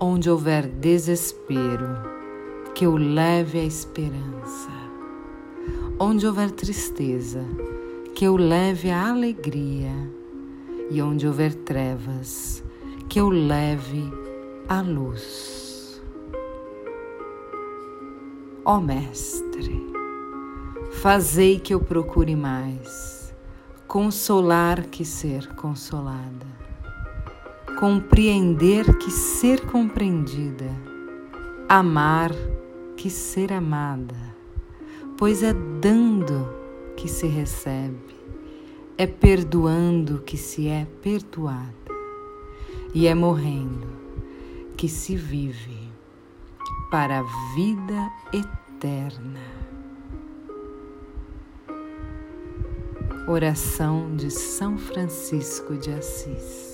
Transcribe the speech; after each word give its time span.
Onde 0.00 0.30
houver 0.30 0.68
desespero, 0.68 1.88
que 2.74 2.86
eu 2.86 2.96
leve 2.96 3.58
a 3.58 3.64
esperança. 3.64 4.70
Onde 5.98 6.26
houver 6.26 6.50
tristeza, 6.50 7.44
que 8.14 8.24
eu 8.24 8.36
leve 8.36 8.90
a 8.90 9.10
alegria. 9.10 9.92
E 10.90 11.02
onde 11.02 11.26
houver 11.26 11.54
trevas, 11.54 12.62
que 13.08 13.20
eu 13.20 13.28
leve 13.28 14.10
a 14.68 14.80
luz. 14.80 16.00
Ó 18.64 18.80
Mestre, 18.80 19.84
fazei 20.92 21.58
que 21.58 21.74
eu 21.74 21.80
procure 21.80 22.36
mais 22.36 23.18
consolar 23.88 24.82
que 24.82 25.02
ser 25.02 25.54
consolada, 25.54 26.46
compreender 27.78 28.98
que 28.98 29.08
ser 29.08 29.64
compreendida, 29.66 30.68
amar 31.68 32.32
que 32.96 33.08
ser 33.08 33.52
amada, 33.52 34.34
pois 35.16 35.44
é 35.44 35.54
dando 35.80 36.52
que 36.96 37.06
se 37.06 37.28
recebe, 37.28 38.16
é 38.96 39.06
perdoando 39.06 40.18
que 40.22 40.36
se 40.36 40.66
é 40.66 40.88
perdoada, 41.00 41.72
e 42.92 43.06
é 43.06 43.14
morrendo 43.14 43.86
que 44.76 44.88
se 44.88 45.14
vive 45.14 45.78
para 46.90 47.20
a 47.20 47.54
vida 47.54 48.10
eterna. 48.32 49.40
Oração 53.28 54.16
de 54.16 54.32
São 54.32 54.76
Francisco 54.76 55.76
de 55.76 55.92
Assis. 55.92 56.67